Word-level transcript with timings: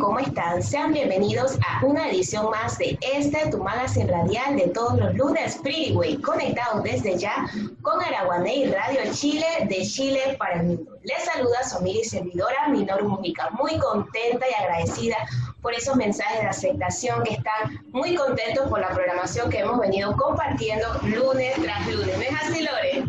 ¿cómo 0.00 0.18
están? 0.18 0.60
Sean 0.60 0.92
bienvenidos 0.92 1.56
a 1.64 1.84
una 1.84 2.10
edición 2.10 2.50
más 2.50 2.76
de 2.78 2.98
este, 3.14 3.48
tu 3.48 3.58
magazine 3.58 4.10
radial 4.10 4.56
de 4.56 4.68
todos 4.68 4.98
los 4.98 5.14
lunes, 5.14 5.56
Pretty 5.62 5.92
Way, 5.92 6.16
conectados 6.20 6.82
desde 6.82 7.16
ya 7.16 7.48
con 7.82 8.02
Araguaney 8.02 8.72
Radio 8.72 9.00
Chile, 9.12 9.46
de 9.68 9.86
Chile 9.86 10.36
para 10.36 10.56
el 10.56 10.66
mundo. 10.66 10.98
Les 11.04 11.24
saluda 11.24 11.62
su 11.62 11.76
amiga 11.76 12.00
y 12.00 12.04
servidora 12.04 12.68
Minor 12.68 13.04
Mujica, 13.04 13.50
muy 13.50 13.78
contenta 13.78 14.46
y 14.50 14.62
agradecida 14.62 15.16
por 15.62 15.72
esos 15.74 15.94
mensajes 15.94 16.40
de 16.40 16.48
aceptación 16.48 17.22
que 17.22 17.34
están 17.34 17.80
muy 17.92 18.16
contentos 18.16 18.68
por 18.68 18.80
la 18.80 18.88
programación 18.88 19.48
que 19.48 19.60
hemos 19.60 19.78
venido 19.78 20.16
compartiendo 20.16 20.88
lunes 21.04 21.54
tras 21.62 21.86
lunes. 21.86 22.16
¿No 22.16 22.22
es 22.22 22.42
así, 22.42 22.62
Lore? 22.62 23.04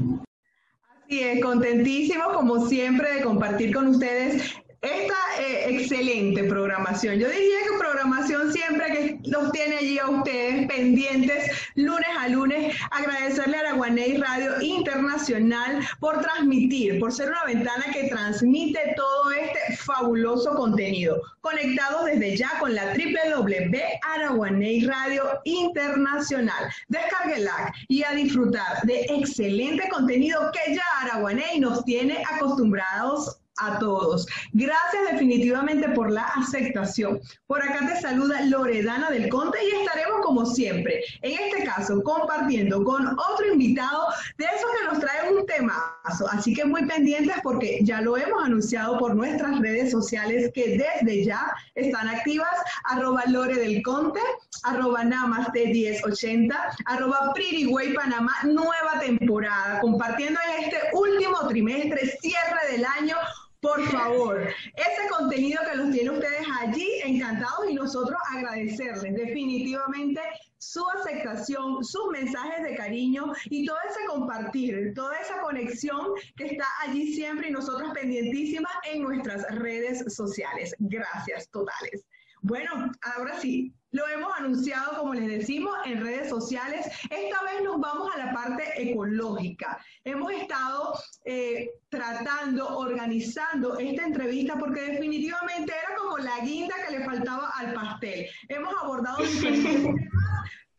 Es, 1.07 1.41
contentísimo 1.41 2.25
como 2.31 2.67
siempre 2.67 3.15
de 3.15 3.23
compartir 3.23 3.73
con 3.73 3.87
ustedes 3.87 4.58
esta 4.81 5.15
eh, 5.39 5.75
excelente 5.75 6.43
programación. 6.45 7.15
Yo 7.17 7.29
diría 7.29 7.57
que 7.63 7.77
programación 7.77 8.53
siempre 8.53 8.85
que 8.87 9.19
los 9.29 9.51
tiene 9.51 9.77
allí 9.77 9.99
a 9.99 10.09
ustedes 10.09 10.67
pendientes 10.67 11.51
lunes 11.75 12.09
a 12.17 12.27
lunes. 12.27 12.75
Agradecerle 12.91 13.57
a 13.57 13.59
Araguaney 13.61 14.17
Radio 14.17 14.61
Internacional 14.61 15.85
por 15.99 16.21
transmitir, 16.21 16.99
por 16.99 17.11
ser 17.11 17.29
una 17.29 17.43
ventana 17.45 17.85
que 17.91 18.09
transmite 18.09 18.93
todo 18.95 19.31
este 19.31 19.75
fabuloso 19.77 20.53
contenido. 20.55 21.21
Conectados 21.41 22.05
desde 22.05 22.37
ya 22.37 22.51
con 22.59 22.73
la 22.73 22.93
www 22.93 23.79
Araguaney 24.13 24.85
Radio 24.85 25.23
Internacional. 25.43 26.69
Descarguela 26.87 27.73
y 27.87 28.03
a 28.03 28.11
disfrutar 28.11 28.81
de 28.83 29.01
excelente 29.09 29.87
contenido 29.89 30.51
que 30.51 30.75
ya 30.75 30.83
Araguaney 31.01 31.59
nos 31.59 31.83
tiene 31.85 32.23
acostumbrados 32.35 33.38
a 33.61 33.79
todos. 33.79 34.27
Gracias 34.53 35.11
definitivamente 35.11 35.89
por 35.89 36.11
la 36.11 36.23
aceptación. 36.23 37.19
Por 37.47 37.61
acá 37.61 37.87
te 37.87 38.01
saluda 38.01 38.41
Loredana 38.43 39.09
del 39.09 39.29
Conte 39.29 39.57
y 39.63 39.81
estaremos 39.81 40.21
como 40.21 40.45
siempre, 40.45 41.03
en 41.21 41.31
este 41.39 41.63
caso, 41.63 42.01
compartiendo 42.03 42.83
con 42.83 43.07
otro 43.07 43.51
invitado 43.51 44.07
de 44.37 44.45
esos 44.45 44.69
que 44.77 44.85
nos 44.85 44.99
trae 44.99 45.33
un 45.33 45.45
temazo. 45.45 46.27
Así 46.31 46.53
que 46.53 46.65
muy 46.65 46.85
pendientes 46.85 47.35
porque 47.43 47.79
ya 47.83 48.01
lo 48.01 48.17
hemos 48.17 48.43
anunciado 48.43 48.97
por 48.97 49.15
nuestras 49.15 49.59
redes 49.59 49.91
sociales 49.91 50.51
que 50.53 50.77
desde 50.77 51.25
ya 51.25 51.53
están 51.75 52.07
activas, 52.07 52.49
arroba 52.85 53.23
Lore 53.27 53.55
del 53.55 53.81
Conte, 53.83 54.19
arroba 54.63 55.03
Namaste 55.03 55.67
1080, 55.67 56.55
arroba 56.85 57.33
Pretty 57.33 57.65
Way 57.67 57.93
Panamá, 57.93 58.33
nueva 58.43 58.99
temporada, 58.99 59.79
compartiendo 59.81 60.39
en 60.47 60.63
este 60.65 60.77
último 60.93 61.47
trimestre, 61.47 62.17
cierre 62.21 62.71
del 62.71 62.85
año, 62.85 63.15
por 63.61 63.81
favor, 63.89 64.47
ese 64.75 65.09
contenido 65.09 65.61
que 65.69 65.77
los 65.77 65.91
tiene 65.91 66.11
ustedes 66.11 66.47
allí, 66.61 67.01
encantados 67.03 67.69
y 67.69 67.73
nosotros 67.73 68.17
agradecerles 68.35 69.15
definitivamente 69.15 70.21
su 70.57 70.85
aceptación, 70.89 71.83
sus 71.83 72.07
mensajes 72.11 72.63
de 72.63 72.75
cariño 72.75 73.33
y 73.45 73.65
todo 73.65 73.77
ese 73.89 74.05
compartir, 74.05 74.93
toda 74.93 75.17
esa 75.17 75.41
conexión 75.41 76.13
que 76.35 76.45
está 76.45 76.65
allí 76.81 77.13
siempre 77.13 77.49
y 77.49 77.51
nosotros 77.51 77.91
pendientísimas 77.93 78.71
en 78.91 79.03
nuestras 79.03 79.43
redes 79.55 80.03
sociales. 80.13 80.73
Gracias 80.79 81.49
totales. 81.49 82.05
Bueno, 82.41 82.91
ahora 83.01 83.39
sí, 83.39 83.73
lo 83.91 84.07
hemos 84.07 84.31
anunciado, 84.37 84.97
como 84.97 85.13
les 85.13 85.27
decimos, 85.27 85.75
en 85.85 86.01
redes 86.01 86.29
sociales. 86.29 86.85
Esta 87.09 87.43
vez 87.43 87.63
nos 87.63 87.79
vamos 87.79 88.09
a 88.13 88.17
la 88.17 88.33
parte 88.33 88.63
ecológica. 88.77 89.79
Hemos 90.03 90.31
estado 90.31 90.93
eh, 91.25 91.69
tratando, 91.89 92.77
organizando 92.77 93.77
esta 93.79 94.05
entrevista 94.05 94.57
porque 94.57 94.91
definitivamente 94.91 95.73
era 95.73 95.97
como 95.97 96.17
la 96.19 96.39
guinda 96.45 96.75
que 96.87 96.97
le 96.97 97.05
faltaba 97.05 97.49
al 97.57 97.73
pastel. 97.73 98.27
Hemos 98.47 98.73
abordado 98.81 99.17
diferentes 99.23 99.95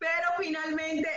pero 0.01 0.29
finalmente 0.39 1.07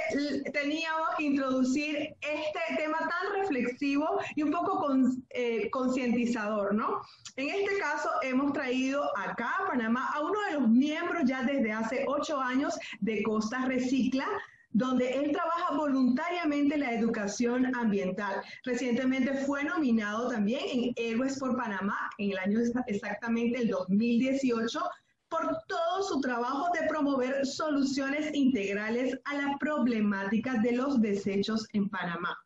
teníamos 0.53 1.09
que 1.17 1.25
introducir 1.25 2.15
este 2.21 2.61
tema 2.77 2.99
tan 2.99 3.41
reflexivo 3.41 4.21
y 4.37 4.43
un 4.43 4.51
poco 4.51 4.95
eh, 5.31 5.71
concientizador, 5.71 6.75
¿no? 6.75 7.01
En 7.37 7.49
este 7.49 7.79
caso 7.79 8.11
hemos 8.23 8.53
traído 8.53 9.11
acá 9.17 9.55
a 9.59 9.69
Panamá 9.69 10.11
a 10.15 10.21
uno 10.21 10.39
de 10.49 10.61
los 10.61 10.69
miembros 10.69 11.23
ya 11.25 11.43
desde 11.45 11.73
hace 11.73 12.05
ocho 12.07 12.39
años 12.39 12.79
de 13.01 13.23
Costa 13.23 13.65
Recicla, 13.65 14.27
donde 14.71 15.15
él 15.15 15.33
trabaja 15.33 15.75
voluntariamente 15.77 16.75
en 16.75 16.81
la 16.81 16.93
educación 16.93 17.75
ambiental. 17.75 18.43
Recientemente 18.65 19.33
fue 19.47 19.65
nominado 19.65 20.29
también 20.29 20.61
en 20.71 20.93
Héroes 20.97 21.39
por 21.39 21.57
Panamá 21.57 22.11
en 22.19 22.33
el 22.33 22.39
año 22.39 22.61
exactamente 22.87 23.63
el 23.63 23.69
2018 23.69 24.79
por 25.35 25.59
todo 25.67 25.94
trabajo 26.21 26.69
de 26.73 26.87
promover 26.89 27.47
soluciones 27.47 28.35
integrales 28.35 29.19
a 29.25 29.35
la 29.35 29.57
problemática 29.59 30.55
de 30.63 30.73
los 30.73 31.01
desechos 31.01 31.67
en 31.73 31.89
Panamá. 31.89 32.37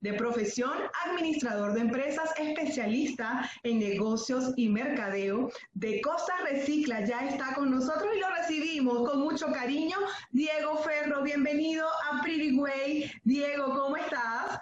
De 0.00 0.14
profesión, 0.14 0.72
administrador 1.06 1.74
de 1.74 1.80
empresas, 1.82 2.30
especialista 2.36 3.48
en 3.62 3.78
negocios 3.78 4.52
y 4.56 4.68
mercadeo, 4.68 5.50
de 5.74 6.00
Costa 6.00 6.32
Recicla 6.50 7.04
ya 7.04 7.28
está 7.28 7.54
con 7.54 7.70
nosotros 7.70 8.08
y 8.16 8.18
lo 8.18 8.28
recibimos 8.30 9.08
con 9.08 9.20
mucho 9.20 9.46
cariño. 9.52 9.96
Diego 10.32 10.78
Ferro, 10.78 11.22
bienvenido 11.22 11.86
a 11.86 12.20
Pretty 12.20 12.58
Way. 12.58 13.12
Diego, 13.22 13.66
¿cómo 13.66 13.96
estás? 13.96 14.58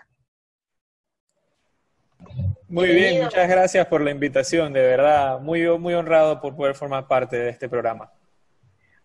Muy 2.68 2.88
bien, 2.94 3.24
muchas 3.24 3.48
gracias 3.48 3.86
por 3.86 4.00
la 4.00 4.10
invitación, 4.10 4.72
de 4.72 4.82
verdad, 4.82 5.40
muy, 5.40 5.66
muy 5.78 5.94
honrado 5.94 6.40
por 6.40 6.54
poder 6.54 6.74
formar 6.74 7.08
parte 7.08 7.36
de 7.36 7.48
este 7.48 7.68
programa. 7.68 8.12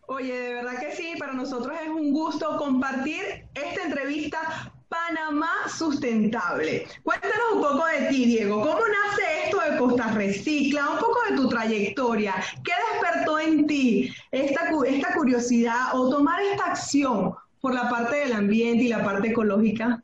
Oye, 0.07 0.33
de 0.33 0.53
verdad 0.53 0.79
que 0.79 0.91
sí, 0.91 1.15
para 1.17 1.33
nosotros 1.33 1.75
es 1.81 1.89
un 1.89 2.13
gusto 2.13 2.57
compartir 2.57 3.47
esta 3.55 3.83
entrevista 3.83 4.71
Panamá 4.87 5.67
Sustentable. 5.67 6.85
Cuéntanos 7.03 7.37
un 7.55 7.61
poco 7.61 7.85
de 7.87 8.07
ti, 8.07 8.25
Diego. 8.25 8.61
¿Cómo 8.61 8.79
nace 8.79 9.45
esto 9.45 9.59
de 9.59 9.77
Costa 9.77 10.11
Recicla? 10.11 10.91
Un 10.91 10.99
poco 10.99 11.19
de 11.29 11.35
tu 11.35 11.49
trayectoria. 11.49 12.35
¿Qué 12.63 12.71
despertó 12.91 13.39
en 13.39 13.65
ti 13.65 14.13
esta, 14.31 14.69
esta 14.87 15.13
curiosidad 15.13 15.93
o 15.93 16.09
tomar 16.09 16.39
esta 16.41 16.65
acción 16.65 17.33
por 17.59 17.73
la 17.73 17.89
parte 17.89 18.17
del 18.17 18.33
ambiente 18.33 18.83
y 18.83 18.87
la 18.89 19.03
parte 19.03 19.29
ecológica? 19.29 20.03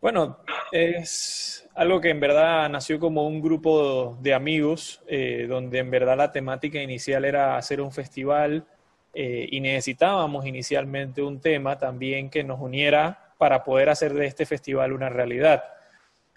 Bueno, 0.00 0.38
es 0.70 1.66
algo 1.74 2.02
que 2.02 2.10
en 2.10 2.20
verdad 2.20 2.68
nació 2.68 3.00
como 3.00 3.26
un 3.26 3.40
grupo 3.40 4.18
de 4.20 4.34
amigos, 4.34 5.02
eh, 5.06 5.46
donde 5.48 5.78
en 5.78 5.90
verdad 5.90 6.18
la 6.18 6.30
temática 6.30 6.82
inicial 6.82 7.24
era 7.24 7.56
hacer 7.56 7.80
un 7.80 7.90
festival 7.90 8.66
eh, 9.14 9.48
y 9.50 9.60
necesitábamos 9.60 10.46
inicialmente 10.46 11.22
un 11.22 11.40
tema 11.40 11.78
también 11.78 12.30
que 12.30 12.44
nos 12.44 12.60
uniera 12.60 13.32
para 13.38 13.64
poder 13.64 13.88
hacer 13.88 14.14
de 14.14 14.26
este 14.26 14.46
festival 14.46 14.92
una 14.92 15.08
realidad. 15.08 15.64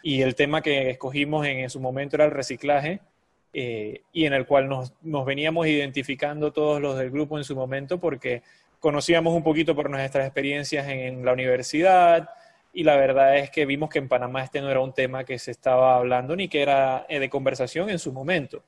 Y 0.03 0.21
el 0.21 0.35
tema 0.35 0.61
que 0.61 0.89
escogimos 0.91 1.45
en, 1.45 1.69
su 1.69 1.79
momento 1.79 2.15
era 2.15 2.25
el 2.25 2.31
reciclaje, 2.31 2.99
eh, 3.53 4.01
y 4.13 4.25
en 4.25 4.33
el 4.33 4.45
cual 4.45 4.69
nos, 4.69 4.93
nos, 5.01 5.25
veníamos 5.25 5.67
identificando 5.67 6.51
todos 6.51 6.81
los 6.81 6.97
del 6.97 7.09
grupo 7.09 7.37
en 7.37 7.43
su 7.43 7.55
momento 7.55 7.97
porque 7.99 8.43
conocíamos 8.79 9.33
un 9.33 9.41
poquito 9.41 9.73
por 9.75 9.89
nuestras 9.89 10.25
experiencias 10.25 10.87
en 10.87 11.25
la 11.25 11.33
universidad, 11.33 12.29
y 12.77 12.83
la 12.83 12.95
verdad 12.95 13.37
es 13.37 13.49
que 13.49 13.65
vimos 13.65 13.89
que 13.89 13.97
en 13.97 14.07
Panamá 14.07 14.43
este 14.43 14.61
no 14.61 14.69
era 14.69 14.81
un 14.81 14.93
tema 14.93 15.23
que 15.23 15.39
se 15.39 15.49
estaba 15.49 15.95
hablando 15.95 16.35
ni 16.35 16.47
que 16.47 16.61
era 16.61 17.07
eh, 17.09 17.19
de 17.19 17.27
conversación 17.27 17.89
en 17.89 17.97
su 17.97 18.13
momento. 18.13 18.63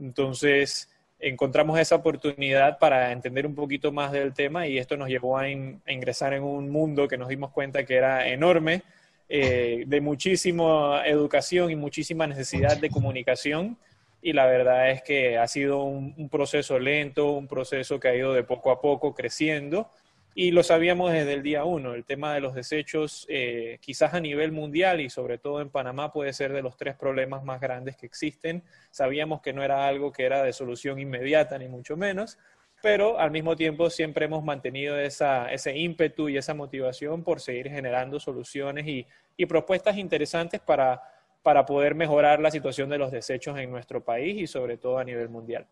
Entonces 0.00 0.88
encontramos 1.28 1.78
esa 1.78 1.96
oportunidad 1.96 2.78
para 2.78 3.10
entender 3.10 3.46
un 3.46 3.54
poquito 3.54 3.92
más 3.92 4.12
del 4.12 4.34
tema 4.34 4.66
y 4.66 4.78
esto 4.78 4.96
nos 4.96 5.08
llevó 5.08 5.38
a, 5.38 5.48
ingresar 5.48 6.34
en 6.34 6.42
un 6.42 6.70
mundo 6.70 7.08
que 7.08 7.16
nos 7.16 7.28
dimos 7.28 7.50
cuenta 7.50 7.84
que 7.84 7.96
era 7.96 8.28
enorme, 8.28 8.82
eh, 9.28 9.84
de 9.86 10.00
muchísima 10.00 11.02
educación 11.06 11.70
y 11.70 11.76
muchísima 11.76 12.26
necesidad 12.26 12.76
de 12.76 12.90
comunicación. 12.90 13.78
Y 14.20 14.32
la 14.32 14.46
verdad 14.46 14.90
es 14.90 15.02
que 15.02 15.38
ha 15.38 15.48
sido 15.48 15.82
un 15.82 16.28
proceso 16.30 16.78
lento, 16.78 17.32
un 17.32 17.46
proceso 17.46 18.00
que 18.00 18.08
ha 18.08 18.14
ido 18.14 18.32
de 18.32 18.42
poco 18.42 18.70
a 18.70 18.80
poco 18.80 19.14
creciendo 19.14 19.90
y 20.36 20.50
lo 20.50 20.64
sabíamos 20.64 21.12
desde 21.12 21.32
el 21.32 21.42
día 21.44 21.64
uno, 21.64 21.94
el 21.94 22.04
tema 22.04 22.34
de 22.34 22.40
los 22.40 22.54
desechos, 22.54 23.24
eh, 23.28 23.78
quizás 23.80 24.14
a 24.14 24.20
nivel 24.20 24.50
mundial 24.50 25.00
y 25.00 25.08
sobre 25.08 25.38
todo 25.38 25.60
en 25.60 25.70
Panamá 25.70 26.12
puede 26.12 26.32
ser 26.32 26.52
de 26.52 26.60
los 26.60 26.76
tres 26.76 26.96
problemas 26.96 27.44
más 27.44 27.60
grandes 27.60 27.96
que 27.96 28.06
existen. 28.06 28.64
Sabíamos 28.90 29.42
que 29.42 29.52
no 29.52 29.62
era 29.62 29.86
algo 29.86 30.10
que 30.10 30.24
era 30.24 30.42
de 30.42 30.52
solución 30.52 30.98
inmediata, 30.98 31.56
ni 31.56 31.68
mucho 31.68 31.96
menos, 31.96 32.36
pero 32.82 33.20
al 33.20 33.30
mismo 33.30 33.54
tiempo 33.54 33.88
siempre 33.90 34.24
hemos 34.24 34.42
mantenido 34.42 34.98
esa, 34.98 35.52
ese 35.52 35.76
ímpetu 35.76 36.28
y 36.28 36.36
esa 36.36 36.52
motivación 36.52 37.22
por 37.22 37.40
seguir 37.40 37.70
generando 37.70 38.18
soluciones 38.18 38.88
y, 38.88 39.06
y 39.36 39.46
propuestas 39.46 39.96
interesantes 39.96 40.60
para, 40.60 41.00
para 41.44 41.64
poder 41.64 41.94
mejorar 41.94 42.40
la 42.40 42.50
situación 42.50 42.88
de 42.88 42.98
los 42.98 43.12
desechos 43.12 43.56
en 43.56 43.70
nuestro 43.70 44.02
país 44.02 44.42
y 44.42 44.46
sobre 44.48 44.78
todo 44.78 44.98
a 44.98 45.04
nivel 45.04 45.28
mundial. 45.28 45.64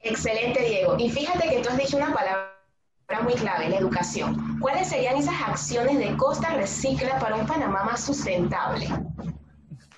Excelente, 0.00 0.62
Diego. 0.62 0.96
Y 0.96 1.10
fíjate 1.10 1.48
que 1.48 1.58
tú 1.60 1.68
has 1.68 1.76
dicho 1.76 1.96
una 1.96 2.14
palabra 2.14 2.59
muy 3.18 3.34
clave, 3.34 3.68
la 3.68 3.76
educación. 3.78 4.58
¿Cuáles 4.60 4.88
serían 4.88 5.16
esas 5.16 5.34
acciones 5.42 5.98
de 5.98 6.16
Costa 6.16 6.54
Recicla 6.54 7.18
para 7.18 7.36
un 7.36 7.46
Panamá 7.46 7.82
más 7.82 8.04
sustentable? 8.04 8.86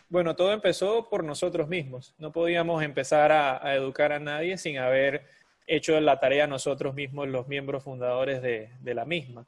Bueno, 0.08 0.34
todo 0.34 0.52
empezó 0.52 1.08
por 1.08 1.22
nosotros 1.22 1.68
mismos. 1.68 2.14
No 2.18 2.32
podíamos 2.32 2.82
empezar 2.82 3.30
a, 3.32 3.74
educar 3.74 4.12
a 4.12 4.18
nadie 4.18 4.56
sin 4.58 4.78
haber 4.78 5.26
hecho 5.66 5.98
la 6.00 6.18
tarea 6.20 6.46
nosotros 6.46 6.94
mismos, 6.94 7.28
los 7.28 7.48
miembros 7.48 7.84
fundadores 7.84 8.42
de, 8.42 8.94
la 8.94 9.04
misma. 9.04 9.46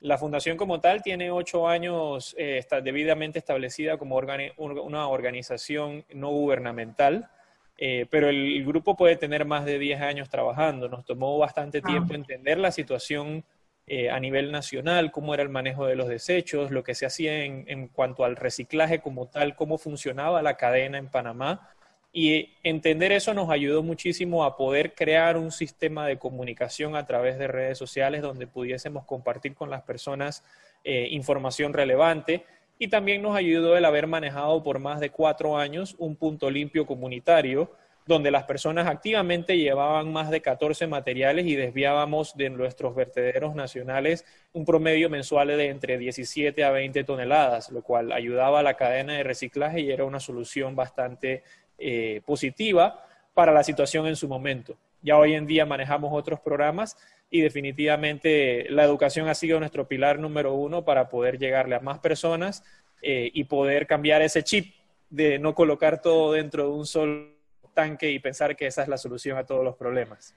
La 0.00 0.18
fundación 0.18 0.56
como 0.56 0.80
tal 0.80 1.02
tiene 1.02 1.30
ocho 1.30 1.68
años 1.68 2.34
eh, 2.38 2.58
está 2.58 2.80
debidamente 2.80 3.38
establecida 3.38 3.96
como 3.98 4.16
una 4.56 5.08
organización 5.08 6.04
no 6.12 6.30
gubernamental, 6.30 7.30
eh, 7.78 8.06
pero 8.10 8.28
el, 8.28 8.64
grupo 8.64 8.96
puede 8.96 9.16
tener 9.16 9.44
más 9.44 9.64
de 9.64 9.78
diez 9.78 10.00
años 10.00 10.28
trabajando. 10.28 10.88
Nos 10.88 11.04
tomó 11.04 11.38
bastante 11.38 11.78
ah. 11.84 11.86
tiempo 11.86 12.14
entender 12.14 12.58
la 12.58 12.72
situación 12.72 13.44
eh, 13.86 14.10
a 14.10 14.18
nivel 14.18 14.50
nacional, 14.50 15.12
cómo 15.12 15.32
era 15.34 15.42
el 15.42 15.48
manejo 15.48 15.86
de 15.86 15.94
los 15.94 16.08
desechos, 16.08 16.70
lo 16.70 16.82
que 16.82 16.94
se 16.94 17.06
hacía 17.06 17.44
en, 17.44 17.88
cuanto 17.88 18.24
al 18.24 18.34
reciclaje 18.34 19.00
como 19.00 19.28
tal, 19.28 19.54
cómo 19.54 19.78
funcionaba 19.78 20.42
la 20.42 20.56
cadena 20.56 20.98
en 20.98 21.08
Panamá. 21.08 21.70
Y 22.12 22.54
entender 22.62 23.12
eso 23.12 23.34
nos 23.34 23.50
ayudó 23.50 23.82
muchísimo 23.82 24.44
a 24.44 24.56
poder 24.56 24.94
crear 24.94 25.36
un 25.36 25.52
sistema 25.52 26.06
de 26.06 26.18
comunicación 26.18 26.96
a 26.96 27.04
través 27.04 27.38
de 27.38 27.46
redes 27.46 27.76
sociales 27.76 28.22
donde 28.22 28.46
pudiésemos 28.46 29.04
compartir 29.04 29.54
con 29.54 29.68
las 29.68 29.82
personas 29.82 30.42
eh, 30.82 31.08
información 31.10 31.72
relevante. 31.72 32.44
Y 32.78 32.88
también 32.88 33.22
nos 33.22 33.36
ayudó 33.36 33.76
el 33.76 33.84
haber 33.84 34.06
manejado 34.06 34.62
por 34.62 34.78
más 34.78 35.00
de 35.00 35.10
cuatro 35.10 35.56
años 35.56 35.94
un 35.98 36.16
punto 36.16 36.50
limpio 36.50 36.86
comunitario 36.86 37.70
donde 38.06 38.30
las 38.30 38.44
personas 38.44 38.86
activamente 38.86 39.58
llevaban 39.58 40.12
más 40.12 40.30
de 40.30 40.40
14 40.40 40.86
materiales 40.86 41.46
y 41.46 41.56
desviábamos 41.56 42.36
de 42.36 42.50
nuestros 42.50 42.94
vertederos 42.94 43.54
nacionales 43.54 44.24
un 44.52 44.64
promedio 44.64 45.10
mensual 45.10 45.48
de 45.48 45.68
entre 45.68 45.98
17 45.98 46.64
a 46.64 46.70
20 46.70 47.02
toneladas, 47.04 47.70
lo 47.70 47.82
cual 47.82 48.12
ayudaba 48.12 48.60
a 48.60 48.62
la 48.62 48.74
cadena 48.74 49.14
de 49.14 49.24
reciclaje 49.24 49.80
y 49.80 49.90
era 49.90 50.04
una 50.04 50.20
solución 50.20 50.76
bastante 50.76 51.42
eh, 51.78 52.22
positiva 52.24 53.04
para 53.34 53.52
la 53.52 53.64
situación 53.64 54.06
en 54.06 54.16
su 54.16 54.28
momento. 54.28 54.76
Ya 55.02 55.18
hoy 55.18 55.34
en 55.34 55.46
día 55.46 55.66
manejamos 55.66 56.10
otros 56.12 56.40
programas 56.40 56.96
y 57.30 57.40
definitivamente 57.40 58.66
la 58.70 58.84
educación 58.84 59.28
ha 59.28 59.34
sido 59.34 59.58
nuestro 59.58 59.88
pilar 59.88 60.18
número 60.18 60.54
uno 60.54 60.84
para 60.84 61.08
poder 61.08 61.38
llegarle 61.38 61.74
a 61.74 61.80
más 61.80 61.98
personas 61.98 62.64
eh, 63.02 63.30
y 63.32 63.44
poder 63.44 63.86
cambiar 63.86 64.22
ese 64.22 64.42
chip 64.42 64.74
de 65.10 65.38
no 65.38 65.54
colocar 65.54 66.00
todo 66.00 66.32
dentro 66.32 66.64
de 66.64 66.70
un 66.70 66.86
solo 66.86 67.36
tanque 67.74 68.10
y 68.10 68.18
pensar 68.18 68.56
que 68.56 68.66
esa 68.66 68.82
es 68.82 68.88
la 68.88 68.96
solución 68.96 69.38
a 69.38 69.44
todos 69.44 69.64
los 69.64 69.76
problemas. 69.76 70.34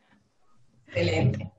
Excelente. 0.87 1.51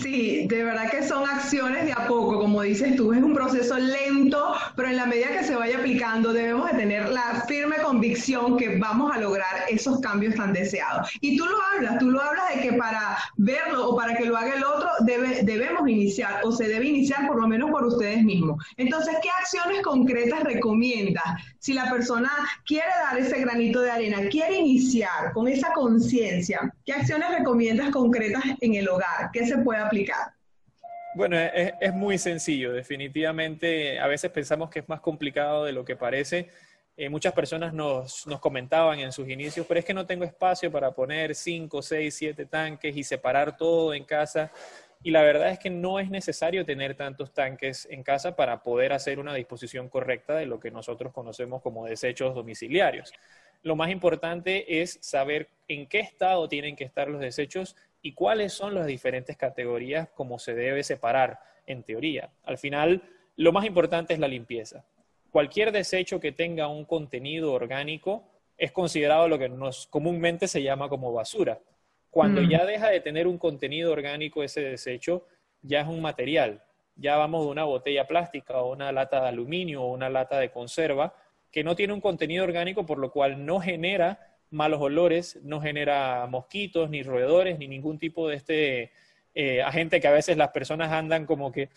Sí, 0.00 0.46
de 0.46 0.62
verdad 0.62 0.90
que 0.90 1.02
son 1.02 1.28
acciones 1.28 1.86
de 1.86 1.92
a 1.92 2.06
poco, 2.06 2.38
como 2.38 2.62
dices 2.62 2.94
tú, 2.96 3.12
es 3.12 3.22
un 3.22 3.34
proceso 3.34 3.76
lento, 3.78 4.54
pero 4.76 4.88
en 4.88 4.96
la 4.96 5.06
medida 5.06 5.28
que 5.28 5.44
se 5.44 5.56
vaya 5.56 5.78
aplicando 5.78 6.32
debemos 6.32 6.70
de 6.70 6.78
tener 6.78 7.08
la 7.08 7.44
firme 7.48 7.76
convicción 7.82 8.56
que 8.56 8.78
vamos 8.78 9.10
a 9.14 9.18
lograr 9.18 9.64
esos 9.68 10.00
cambios 10.00 10.34
tan 10.34 10.52
deseados. 10.52 11.10
Y 11.20 11.36
tú 11.36 11.46
lo 11.46 11.56
hablas, 11.72 11.98
tú 11.98 12.10
lo 12.10 12.20
hablas 12.20 12.54
de 12.54 12.62
que 12.62 12.72
para 12.74 13.16
verlo 13.36 13.90
o 13.90 13.96
para 13.96 14.16
que 14.16 14.26
lo 14.26 14.36
haga 14.36 14.54
el 14.54 14.64
otro 14.64 14.88
debe, 15.00 15.42
debemos 15.42 15.88
iniciar 15.88 16.40
o 16.44 16.52
se 16.52 16.68
debe 16.68 16.86
iniciar 16.86 17.26
por 17.26 17.40
lo 17.40 17.48
menos 17.48 17.70
por 17.70 17.84
ustedes 17.86 18.22
mismos. 18.22 18.62
Entonces, 18.76 19.16
¿qué 19.22 19.30
acciones 19.30 19.82
concretas 19.82 20.42
recomiendas 20.44 21.24
si 21.58 21.72
la 21.72 21.90
persona 21.90 22.30
quiere 22.66 22.90
dar 23.02 23.18
ese 23.18 23.40
granito 23.40 23.80
de 23.80 23.90
arena, 23.90 24.18
quiere 24.30 24.58
iniciar 24.58 25.32
con 25.32 25.48
esa 25.48 25.72
conciencia? 25.72 26.72
¿Qué 26.84 26.92
acciones 26.92 27.30
recomiendas 27.30 27.90
concretas 27.90 28.44
en 28.60 28.74
el 28.74 28.88
hogar? 28.88 29.30
¿Qué 29.32 29.46
se 29.46 29.55
puede 29.58 29.80
aplicar? 29.80 30.32
Bueno, 31.14 31.38
es, 31.38 31.94
muy 31.94 32.18
sencillo, 32.18 32.72
definitivamente. 32.72 33.98
A 33.98 34.06
veces 34.06 34.30
pensamos 34.30 34.68
que 34.68 34.80
es 34.80 34.88
más 34.88 35.00
complicado 35.00 35.64
de 35.64 35.72
lo 35.72 35.84
que 35.84 35.96
parece. 35.96 36.48
Eh, 36.94 37.08
muchas 37.08 37.32
personas 37.32 37.72
nos, 37.72 38.26
nos, 38.26 38.38
comentaban 38.40 38.98
en 39.00 39.12
sus 39.12 39.28
inicios, 39.28 39.66
pero 39.66 39.80
es 39.80 39.86
que 39.86 39.94
no 39.94 40.06
tengo 40.06 40.24
espacio 40.24 40.70
para 40.70 40.90
poner 40.92 41.34
5, 41.34 41.80
6, 41.80 42.14
7 42.14 42.46
tanques 42.46 42.96
y 42.96 43.02
separar 43.02 43.56
todo 43.56 43.94
en 43.94 44.04
casa. 44.04 44.52
Y 45.02 45.10
la 45.10 45.22
verdad 45.22 45.50
es 45.50 45.58
que 45.58 45.70
no 45.70 46.00
es 46.00 46.10
necesario 46.10 46.66
tener 46.66 46.96
tantos 46.96 47.32
tanques 47.32 47.86
en 47.90 48.02
casa 48.02 48.34
para 48.34 48.62
poder 48.62 48.92
hacer 48.92 49.18
una 49.18 49.34
disposición 49.34 49.88
correcta 49.88 50.34
de 50.34 50.46
lo 50.46 50.58
que 50.58 50.70
nosotros 50.70 51.12
conocemos 51.12 51.62
como 51.62 51.86
desechos 51.86 52.34
domiciliarios. 52.34 53.12
Lo 53.62 53.76
más 53.76 53.90
importante 53.90 54.80
es 54.82 54.98
saber 55.00 55.48
en 55.68 55.86
qué 55.86 56.00
estado 56.00 56.48
tienen 56.48 56.76
que 56.76 56.84
estar 56.84 57.08
los 57.08 57.20
desechos 57.20 57.74
y 58.06 58.12
cuáles 58.12 58.52
son 58.52 58.72
las 58.72 58.86
diferentes 58.86 59.36
categorías 59.36 60.08
como 60.10 60.38
se 60.38 60.54
debe 60.54 60.84
separar 60.84 61.40
en 61.66 61.82
teoría. 61.82 62.30
Al 62.44 62.56
final, 62.56 63.02
lo 63.34 63.50
más 63.50 63.64
importante 63.64 64.14
es 64.14 64.20
la 64.20 64.28
limpieza. 64.28 64.84
Cualquier 65.32 65.72
desecho 65.72 66.20
que 66.20 66.30
tenga 66.30 66.68
un 66.68 66.84
contenido 66.84 67.52
orgánico 67.52 68.22
es 68.56 68.70
considerado 68.70 69.26
lo 69.26 69.40
que 69.40 69.48
nos 69.48 69.88
comúnmente 69.88 70.46
se 70.46 70.62
llama 70.62 70.88
como 70.88 71.12
basura. 71.12 71.58
Cuando 72.08 72.42
mm. 72.42 72.48
ya 72.48 72.64
deja 72.64 72.90
de 72.90 73.00
tener 73.00 73.26
un 73.26 73.38
contenido 73.38 73.90
orgánico 73.90 74.44
ese 74.44 74.60
desecho, 74.60 75.26
ya 75.62 75.80
es 75.80 75.88
un 75.88 76.00
material. 76.00 76.62
Ya 76.94 77.16
vamos 77.16 77.44
de 77.44 77.50
una 77.50 77.64
botella 77.64 78.06
plástica 78.06 78.58
o 78.58 78.72
una 78.72 78.92
lata 78.92 79.20
de 79.20 79.30
aluminio 79.30 79.82
o 79.82 79.92
una 79.92 80.08
lata 80.08 80.38
de 80.38 80.52
conserva 80.52 81.12
que 81.50 81.64
no 81.64 81.74
tiene 81.74 81.92
un 81.92 82.00
contenido 82.00 82.44
orgánico, 82.44 82.86
por 82.86 82.98
lo 82.98 83.10
cual 83.10 83.44
no 83.44 83.58
genera 83.58 84.35
malos 84.50 84.80
olores, 84.80 85.38
no 85.42 85.60
genera 85.60 86.26
mosquitos, 86.26 86.90
ni 86.90 87.02
roedores, 87.02 87.58
ni 87.58 87.68
ningún 87.68 87.98
tipo 87.98 88.28
de 88.28 88.36
este 88.36 88.92
eh, 89.34 89.62
agente 89.62 90.00
que 90.00 90.08
a 90.08 90.12
veces 90.12 90.36
las 90.36 90.48
personas 90.48 90.92
andan 90.92 91.26
como 91.26 91.52
que 91.52 91.68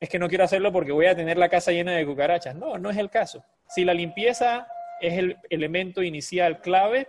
es 0.00 0.08
que 0.08 0.18
no 0.18 0.28
quiero 0.28 0.44
hacerlo 0.44 0.70
porque 0.70 0.92
voy 0.92 1.06
a 1.06 1.16
tener 1.16 1.38
la 1.38 1.48
casa 1.48 1.72
llena 1.72 1.92
de 1.92 2.04
cucarachas. 2.04 2.54
No, 2.54 2.78
no 2.78 2.90
es 2.90 2.96
el 2.98 3.10
caso. 3.10 3.44
Si 3.68 3.84
la 3.84 3.94
limpieza 3.94 4.68
es 5.00 5.14
el 5.14 5.38
elemento 5.48 6.02
inicial 6.02 6.60
clave, 6.60 7.08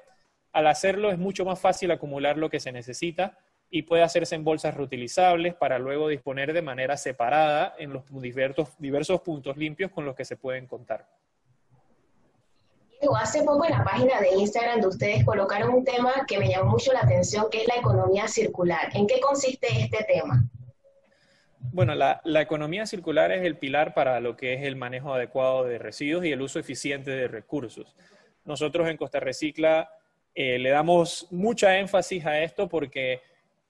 al 0.53 0.67
hacerlo 0.67 1.11
es 1.11 1.17
mucho 1.17 1.45
más 1.45 1.59
fácil 1.59 1.91
acumular 1.91 2.37
lo 2.37 2.49
que 2.49 2.59
se 2.59 2.71
necesita 2.71 3.37
y 3.69 3.81
puede 3.81 4.03
hacerse 4.03 4.35
en 4.35 4.43
bolsas 4.43 4.75
reutilizables 4.75 5.55
para 5.55 5.77
luego 5.77 6.07
disponer 6.07 6.53
de 6.53 6.61
manera 6.61 6.95
separada 6.95 7.75
en 7.77 7.91
los 7.91 8.03
diversos, 8.21 8.69
diversos 8.79 9.21
puntos 9.21 9.57
limpios 9.57 9.91
con 9.91 10.05
los 10.05 10.15
que 10.15 10.25
se 10.25 10.37
pueden 10.37 10.67
contar. 10.67 11.05
Hace 13.19 13.43
poco 13.43 13.65
en 13.65 13.71
la 13.71 13.83
página 13.83 14.19
de 14.21 14.29
Instagram 14.37 14.81
de 14.81 14.87
ustedes 14.87 15.25
colocaron 15.25 15.73
un 15.73 15.83
tema 15.83 16.25
que 16.27 16.39
me 16.39 16.49
llamó 16.49 16.71
mucho 16.71 16.91
la 16.93 17.01
atención, 17.01 17.47
que 17.51 17.61
es 17.61 17.67
la 17.67 17.75
economía 17.75 18.27
circular. 18.27 18.89
¿En 18.93 19.05
qué 19.05 19.19
consiste 19.19 19.67
este 19.79 20.03
tema? 20.05 20.43
Bueno, 21.59 21.93
la, 21.93 22.41
economía 22.41 22.85
circular 22.85 23.31
es 23.31 23.43
el 23.43 23.57
pilar 23.57 23.93
para 23.93 24.19
lo 24.19 24.35
que 24.35 24.53
es 24.53 24.63
el 24.63 24.75
manejo 24.75 25.13
adecuado 25.13 25.63
de 25.65 25.77
residuos 25.77 26.25
y 26.25 26.31
el 26.31 26.41
uso 26.41 26.59
eficiente 26.59 27.11
de 27.11 27.27
recursos. 27.27 27.95
Nosotros 28.45 28.87
en 28.89 28.97
Costa 28.97 29.19
Recicla 29.19 29.91
eh, 30.33 30.57
le 30.57 30.69
damos 30.69 31.27
mucha 31.29 31.77
énfasis 31.77 32.25
a 32.25 32.41
esto 32.41 32.67
porque 32.67 33.21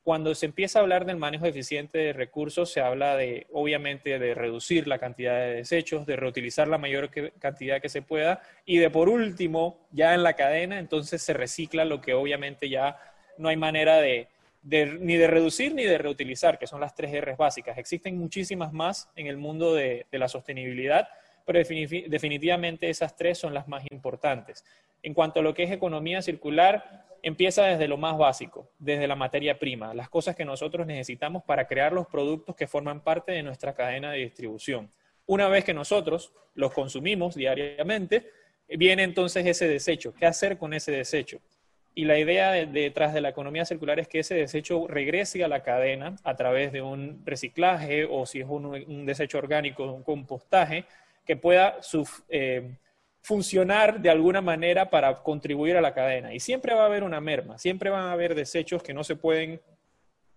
cuando 0.08 0.34
se 0.36 0.46
empieza 0.46 0.80
a 0.80 0.84
hablar 0.84 1.04
del 1.04 1.18
manejo 1.18 1.48
eficiente 1.48 1.98
de 1.98 2.14
recursos, 2.14 2.72
se 2.72 2.80
habla 2.80 3.18
de, 3.18 3.46
obviamente, 3.52 4.18
de 4.20 4.34
reducir 4.34 4.88
la 4.88 5.00
cantidad 5.00 5.38
de 5.38 5.56
desechos, 5.56 6.06
de 6.06 6.16
reutilizar 6.16 6.70
la 6.70 6.78
mayor 6.78 7.10
cantidad 7.40 7.82
que 7.82 7.90
se 7.90 8.02
pueda 8.02 8.42
y 8.66 8.78
de, 8.78 8.90
por 8.90 9.10
último, 9.10 9.86
ya 9.92 10.14
en 10.14 10.24
la 10.24 10.32
cadena, 10.32 10.80
entonces 10.80 11.22
se 11.22 11.34
recicla 11.34 11.84
lo 11.84 12.00
que 12.00 12.14
obviamente 12.14 12.70
ya 12.70 12.98
no 13.38 13.50
hay 13.50 13.58
manera 13.58 13.98
de, 13.98 14.30
ni 14.64 15.18
de 15.18 15.28
reducir 15.28 15.76
ni 15.76 15.84
de 15.84 15.98
reutilizar, 15.98 16.58
que 16.58 16.68
son 16.68 16.80
las 16.80 16.96
tres 16.96 17.12
R's 17.12 17.36
básicas. 17.36 17.78
Existen 17.78 18.18
muchísimas 18.18 18.72
más 18.72 19.10
en 19.18 19.28
el 19.28 19.36
mundo 19.36 19.74
de, 19.76 20.06
de 20.10 20.20
la 20.20 20.30
sostenibilidad, 20.30 21.10
pero 21.48 21.60
definitivamente 21.60 22.90
esas 22.90 23.16
tres 23.16 23.38
son 23.38 23.54
las 23.54 23.70
más 23.70 23.86
importantes. 23.90 24.66
En 25.02 25.14
cuanto 25.14 25.40
a 25.40 25.44
lo 25.44 25.54
que 25.54 25.64
es 25.64 25.72
economía 25.72 26.22
circular, 26.22 27.06
empieza 27.24 27.64
desde 27.64 27.88
lo 27.88 27.96
más 27.96 28.18
básico, 28.18 28.70
desde 28.78 29.08
la 29.08 29.16
materia 29.16 29.58
prima, 29.58 29.94
las 29.94 30.10
cosas 30.10 30.36
que 30.36 30.44
nosotros 30.44 30.86
necesitamos 30.86 31.44
para 31.46 31.66
crear 31.66 31.94
los 31.94 32.06
productos 32.08 32.54
que 32.54 32.68
forman 32.68 33.02
parte 33.02 33.32
de 33.32 33.44
nuestra 33.44 33.74
cadena 33.74 34.12
de 34.12 34.20
distribución. 34.20 34.92
Una 35.26 35.48
vez 35.48 35.64
que 35.64 35.74
nosotros 35.74 36.34
los 36.54 36.74
consumimos 36.74 37.34
diariamente, 37.36 38.30
viene 38.68 39.04
entonces 39.04 39.46
ese 39.46 39.70
desecho. 39.70 40.14
¿Qué 40.14 40.26
hacer 40.26 40.58
con 40.58 40.74
ese 40.74 40.92
desecho? 40.92 41.40
Y 41.96 42.04
la 42.04 42.20
idea 42.20 42.52
detrás 42.52 43.14
de 43.14 43.22
la 43.22 43.30
economía 43.30 43.64
circular 43.64 44.00
es 44.00 44.10
que 44.10 44.20
ese 44.20 44.36
desecho 44.36 44.86
regrese 44.88 45.46
a 45.46 45.48
la 45.48 45.64
cadena 45.64 46.18
a 46.26 46.36
través 46.36 46.74
de 46.74 46.82
un 46.82 47.24
reciclaje 47.26 48.06
o 48.06 48.26
si 48.26 48.42
es 48.42 48.48
un, 48.48 49.06
desecho 49.06 49.38
orgánico, 49.38 49.92
un 49.92 50.04
compostaje, 50.04 50.86
que 51.28 51.36
pueda 51.36 51.80
eh, 52.30 52.78
funcionar 53.22 54.00
de 54.00 54.10
alguna 54.10 54.40
manera 54.40 54.90
para 54.90 55.14
contribuir 55.22 55.76
a 55.76 55.82
la 55.82 55.94
cadena. 55.94 56.34
Y 56.34 56.40
siempre 56.40 56.74
va 56.74 56.84
a 56.84 56.86
haber 56.86 57.04
una 57.04 57.20
merma, 57.20 57.58
siempre 57.58 57.90
van 57.90 58.06
a 58.06 58.14
haber 58.14 58.34
desechos 58.34 58.82
que 58.82 58.94
no 58.94 59.04
se 59.04 59.18
pueden 59.18 59.62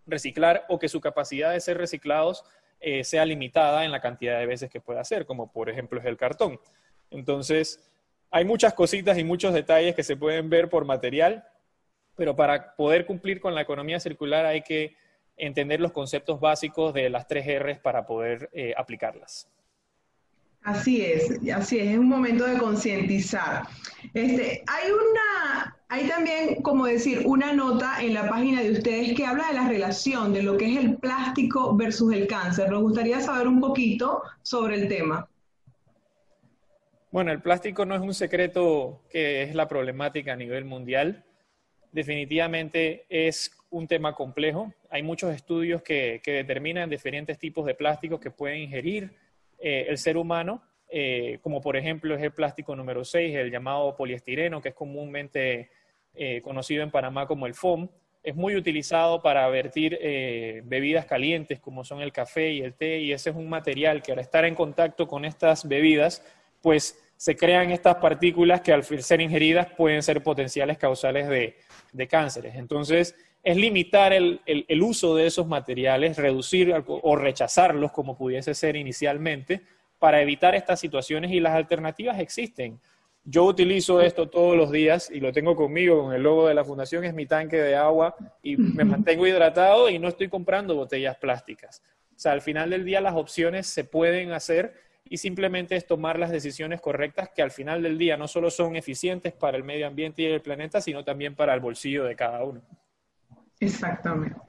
reciclar 0.04 0.66
o 0.68 0.80
que 0.80 0.88
su 0.88 1.00
capacidad 1.00 1.52
de 1.52 1.60
ser 1.60 1.78
reciclados 1.78 2.44
eh, 2.80 3.04
sea 3.04 3.24
limitada 3.24 3.84
en 3.84 3.92
la 3.92 4.00
cantidad 4.00 4.40
de 4.40 4.46
veces 4.46 4.68
que 4.68 4.80
pueda 4.80 5.00
hacer, 5.00 5.24
como 5.24 5.52
por 5.52 5.70
ejemplo 5.70 6.00
es 6.00 6.06
el 6.06 6.16
cartón. 6.16 6.58
Entonces, 7.12 7.88
hay 8.32 8.44
muchas 8.44 8.74
cositas 8.74 9.16
y 9.16 9.22
muchos 9.22 9.54
detalles 9.54 9.94
que 9.94 10.02
se 10.02 10.16
pueden 10.16 10.50
ver 10.50 10.68
por 10.68 10.84
material, 10.84 11.44
pero 12.16 12.34
para 12.34 12.74
poder 12.74 13.06
cumplir 13.06 13.40
con 13.40 13.54
la 13.54 13.60
economía 13.60 14.00
circular 14.00 14.44
hay 14.44 14.62
que 14.62 14.96
entender 15.36 15.80
los 15.80 15.92
conceptos 15.92 16.40
básicos 16.40 16.92
de 16.92 17.08
las 17.10 17.28
tres 17.28 17.46
R's 17.46 17.78
para 17.78 18.04
poder 18.04 18.50
eh, 18.52 18.74
aplicarlas. 18.76 19.48
Así 20.62 21.02
es, 21.02 21.30
así 21.54 21.78
es, 21.78 21.90
es 21.90 21.98
un 21.98 22.08
momento 22.08 22.44
de 22.46 22.58
concientizar. 22.58 23.66
Este, 24.12 24.62
hay 24.66 24.90
una, 24.90 25.76
hay 25.88 26.06
también, 26.06 26.62
como 26.62 26.86
decir, 26.86 27.22
una 27.24 27.52
nota 27.52 28.02
en 28.02 28.14
la 28.14 28.28
página 28.28 28.62
de 28.62 28.72
ustedes 28.72 29.14
que 29.14 29.24
habla 29.24 29.48
de 29.48 29.54
la 29.54 29.68
relación 29.68 30.32
de 30.32 30.42
lo 30.42 30.56
que 30.56 30.72
es 30.72 30.78
el 30.78 30.96
plástico 30.98 31.74
versus 31.76 32.12
el 32.12 32.26
cáncer. 32.26 32.70
Nos 32.70 32.82
gustaría 32.82 33.20
saber 33.20 33.48
un 33.48 33.60
poquito 33.60 34.22
sobre 34.42 34.76
el 34.76 34.88
tema. 34.88 35.26
Bueno, 37.10 37.32
el 37.32 37.40
plástico 37.40 37.84
no 37.84 37.94
es 37.96 38.00
un 38.00 38.14
secreto 38.14 39.02
que 39.10 39.42
es 39.42 39.54
la 39.54 39.66
problemática 39.66 40.34
a 40.34 40.36
nivel 40.36 40.64
mundial. 40.64 41.24
Definitivamente 41.90 43.04
es 43.08 43.50
un 43.70 43.88
tema 43.88 44.14
complejo. 44.14 44.72
Hay 44.90 45.02
muchos 45.02 45.34
estudios 45.34 45.82
que, 45.82 46.20
determinan 46.24 46.88
diferentes 46.88 47.38
tipos 47.38 47.66
de 47.66 47.74
plásticos 47.74 48.20
que 48.20 48.30
pueden 48.30 48.60
ingerir 48.60 49.12
eh, 49.60 49.86
el 49.88 49.98
ser 49.98 50.16
humano, 50.16 50.62
eh, 50.88 51.38
como 51.42 51.60
por 51.60 51.76
ejemplo 51.76 52.14
es 52.14 52.22
el 52.22 52.32
plástico 52.32 52.74
número 52.74 53.04
6, 53.04 53.34
el 53.36 53.50
llamado 53.50 53.96
poliestireno, 53.96 54.60
que 54.60 54.70
es 54.70 54.74
comúnmente 54.74 55.70
eh, 56.14 56.40
conocido 56.42 56.82
en 56.82 56.90
Panamá 56.90 57.26
como 57.26 57.46
el 57.46 57.54
FOM. 57.54 57.88
Es 58.22 58.34
muy 58.34 58.56
utilizado 58.56 59.22
para 59.22 59.48
vertir 59.48 59.98
bebidas 60.64 61.06
calientes 61.06 61.58
como 61.58 61.84
son 61.84 62.02
el 62.02 62.12
café 62.12 62.52
y 62.52 62.60
el 62.60 62.74
té, 62.74 62.98
y 62.98 63.12
ese 63.12 63.30
es 63.30 63.36
un 63.36 63.48
material 63.48 64.02
que 64.02 64.12
al 64.12 64.18
estar 64.18 64.44
en 64.44 64.54
contacto 64.54 65.08
con 65.08 65.24
estas 65.24 65.66
bebidas 65.66 66.22
pues 66.60 66.98
se 67.20 67.36
crean 67.36 67.70
estas 67.70 67.96
partículas 67.96 68.62
que 68.62 68.72
al 68.72 68.82
ser 68.82 69.20
ingeridas 69.20 69.66
pueden 69.76 70.02
ser 70.02 70.22
potenciales 70.22 70.78
causales 70.78 71.28
de, 71.28 72.08
cánceres. 72.08 72.54
Entonces, 72.54 73.14
es 73.42 73.56
limitar 73.56 74.12
el, 74.12 74.40
uso 74.82 75.14
de 75.14 75.26
esos 75.26 75.46
materiales, 75.46 76.16
reducir 76.16 76.74
o 76.86 77.16
rechazarlos 77.16 77.92
como 77.92 78.16
pudiese 78.16 78.54
ser 78.54 78.76
inicialmente, 78.76 79.62
para 79.98 80.22
evitar 80.22 80.54
estas 80.54 80.80
situaciones 80.80 81.30
y 81.30 81.40
las 81.40 81.54
alternativas 81.54 82.18
existen. 82.18 82.80
Yo 83.22 83.44
utilizo 83.44 84.00
esto 84.00 84.30
todos 84.30 84.56
los 84.56 84.72
días 84.72 85.10
y 85.10 85.20
lo 85.20 85.30
tengo 85.30 85.54
conmigo 85.54 86.02
con 86.02 86.14
el 86.14 86.22
logo 86.22 86.48
de 86.48 86.54
la 86.54 86.64
fundación, 86.64 87.04
es 87.04 87.12
mi 87.12 87.26
tanque 87.26 87.58
de 87.58 87.76
agua 87.76 88.16
y 88.42 88.56
me 88.56 88.82
mantengo 88.82 89.26
hidratado 89.26 89.90
y 89.90 89.98
no 89.98 90.08
estoy 90.08 90.28
comprando 90.28 90.74
botellas 90.74 91.16
plásticas. 91.18 91.82
O 92.16 92.18
sea, 92.18 92.32
al 92.32 92.40
final 92.40 92.70
del 92.70 92.84
día 92.84 93.02
las 93.02 93.14
opciones 93.14 93.66
se 93.66 93.84
pueden 93.84 94.32
hacer 94.32 94.74
y 95.04 95.18
simplemente 95.18 95.76
es 95.76 95.86
tomar 95.86 96.18
las 96.18 96.30
decisiones 96.30 96.80
correctas 96.80 97.28
que 97.28 97.42
al 97.42 97.50
final 97.50 97.82
del 97.82 97.98
día 97.98 98.16
no 98.16 98.26
solo 98.26 98.50
son 98.50 98.76
eficientes 98.76 99.34
para 99.34 99.58
el 99.58 99.64
medio 99.64 99.86
ambiente 99.86 100.22
y 100.22 100.26
el 100.26 100.40
planeta, 100.40 100.80
sino 100.80 101.04
también 101.04 101.34
para 101.34 101.52
el 101.52 101.60
bolsillo 101.60 102.04
de 102.04 102.16
cada 102.16 102.42
uno. 102.42 102.62
Exactamente. 103.60 104.40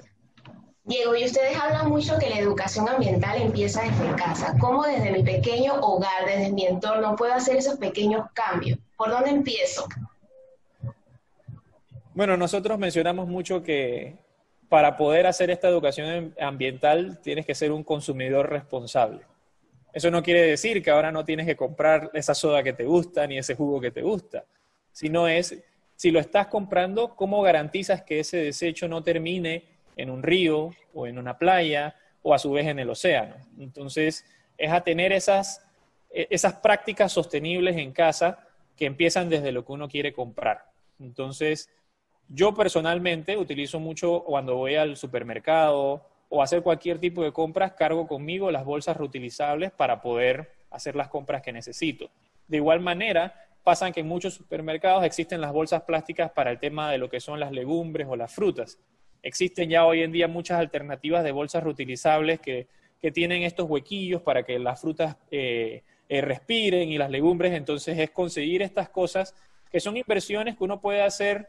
Diego, 0.84 1.16
y 1.16 1.26
ustedes 1.26 1.56
hablan 1.58 1.90
mucho 1.90 2.18
que 2.18 2.30
la 2.30 2.40
educación 2.40 2.90
ambiental 2.90 3.40
empieza 3.40 3.84
desde 3.84 4.16
casa. 4.16 4.56
¿Cómo 4.60 4.84
desde 4.84 5.12
mi 5.12 5.22
pequeño 5.22 5.76
hogar, 5.76 6.26
desde 6.26 6.52
mi 6.52 6.66
entorno, 6.66 7.16
puedo 7.16 7.34
hacer 7.34 7.56
esos 7.56 7.78
pequeños 7.78 8.26
cambios? 8.34 8.80
¿Por 8.98 9.10
dónde 9.10 9.30
empiezo? 9.30 9.88
Bueno, 12.14 12.36
nosotros 12.36 12.80
mencionamos 12.80 13.28
mucho 13.28 13.62
que 13.62 14.18
para 14.70 14.98
poder 14.98 15.28
hacer 15.28 15.52
esta 15.52 15.68
educación 15.68 16.34
ambiental 16.40 17.20
tienes 17.22 17.46
que 17.46 17.56
ser 17.56 17.72
un 17.72 17.84
consumidor 17.84 18.50
responsable. 18.50 19.22
Eso 19.94 20.10
no 20.10 20.24
quiere 20.24 20.42
decir 20.44 20.82
que 20.82 20.90
ahora 20.90 21.12
no 21.12 21.26
tienes 21.26 21.46
que 21.46 21.56
comprar 21.56 22.10
esa 22.14 22.34
soda 22.34 22.64
que 22.64 22.74
te 22.74 22.86
gusta 22.86 23.28
ni 23.28 23.38
ese 23.38 23.56
jugo 23.56 23.80
que 23.80 23.92
te 23.92 24.02
gusta, 24.02 24.46
sino 24.92 25.28
es, 25.28 25.62
si 26.02 26.10
lo 26.10 26.20
estás 26.20 26.48
comprando, 26.48 27.16
¿cómo 27.16 27.44
garantizas 27.44 28.02
que 28.02 28.22
ese 28.22 28.38
desecho 28.38 28.88
no 28.88 29.04
termine 29.04 29.66
en 29.96 30.10
un 30.10 30.24
río 30.24 30.72
o 30.96 31.06
en 31.06 31.20
una 31.20 31.38
playa 31.38 31.96
o 32.24 32.34
a 32.34 32.40
su 32.40 32.54
vez 32.54 32.66
en 32.66 32.80
el 32.80 32.90
océano? 32.90 33.36
Entonces, 33.60 34.26
es 34.58 34.72
a 34.72 34.82
tener 34.82 35.12
esas, 35.12 35.64
e, 36.10 36.26
esas 36.32 36.56
prácticas 36.56 37.12
sostenibles 37.12 37.78
en 37.78 37.92
casa 37.92 38.48
que 38.76 38.88
empiezan 38.88 39.30
desde 39.30 39.52
lo 39.52 39.64
que 39.64 39.74
uno 39.74 39.88
quiere 39.88 40.12
comprar. 40.12 40.66
Entonces, 41.00 41.70
yo 42.30 42.56
personalmente 42.56 43.38
utilizo 43.38 43.80
mucho 43.80 44.24
cuando 44.24 44.56
voy 44.56 44.78
al 44.78 44.98
supermercado 44.98 46.04
o 46.30 46.42
hacer 46.42 46.64
cualquier 46.64 46.98
tipo 46.98 47.24
de 47.24 47.32
compras, 47.32 47.74
cargo 47.74 48.08
conmigo 48.08 48.50
las 48.50 48.66
bolsas 48.66 48.98
reutilizables 48.98 49.70
para 49.72 50.02
poder 50.02 50.52
hacer 50.72 50.96
las 50.96 51.10
compras 51.10 51.44
que 51.44 51.54
necesito. 51.54 52.10
De 52.48 52.58
igual 52.58 52.80
manera, 52.80 53.51
pasan 53.64 53.94
que 53.94 54.00
en 54.02 54.08
muchos 54.08 54.34
supermercados 54.34 55.04
existen 55.04 55.42
las 55.42 55.52
bolsas 55.52 55.84
plásticas 55.84 56.32
para 56.32 56.52
el 56.52 56.60
tema 56.60 56.92
de 56.92 56.98
lo 56.98 57.10
que 57.10 57.20
son 57.20 57.40
las 57.40 57.52
legumbres 57.52 58.08
o 58.10 58.16
las 58.16 58.34
frutas. 58.34 58.80
Existen 59.24 59.70
ya 59.70 59.86
hoy 59.86 60.02
en 60.02 60.12
día 60.12 60.28
muchas 60.28 60.60
alternativas 60.60 61.24
de 61.24 61.32
bolsas 61.32 61.64
reutilizables 61.64 62.40
que, 62.40 62.68
tienen 63.14 63.42
estos 63.42 63.68
huequillos 63.68 64.22
para 64.22 64.44
que 64.44 64.60
las 64.60 64.80
frutas 64.80 65.18
eh, 65.32 65.82
eh, 66.08 66.22
respiren 66.22 66.88
y 66.90 67.00
las 67.00 67.10
legumbres. 67.10 67.52
Entonces 67.54 67.98
es 67.98 68.12
conseguir 68.12 68.62
estas 68.62 68.90
cosas 68.90 69.34
que 69.72 69.80
son 69.80 69.98
inversiones 69.98 70.56
que 70.56 70.64
uno 70.64 70.80
puede 70.80 71.02
hacer 71.02 71.48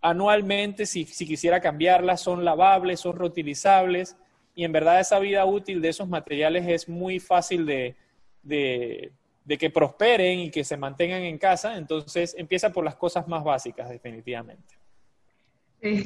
anualmente, 0.00 0.86
si, 0.86 1.04
quisiera 1.04 1.60
cambiarlas, 1.60 2.20
son 2.20 2.44
lavables, 2.44 3.00
son 3.00 3.16
reutilizables 3.16 4.16
y 4.54 4.64
en 4.64 4.72
verdad 4.72 5.00
esa 5.00 5.18
vida 5.18 5.44
útil 5.44 5.80
de 5.80 5.90
esos 5.90 6.08
materiales 6.08 6.66
es 6.66 6.88
muy 6.88 7.20
fácil 7.20 7.66
de, 7.66 9.12
que 9.46 9.70
prosperen 9.70 10.38
y 10.40 10.50
que 10.50 10.64
se 10.64 10.76
mantengan 10.76 11.22
en 11.22 11.38
casa, 11.38 11.76
entonces 11.76 12.34
empieza 12.38 12.70
por 12.70 12.84
las 12.84 12.96
cosas 12.96 13.26
más 13.26 13.42
básicas 13.42 13.88
definitivamente. 13.88 14.80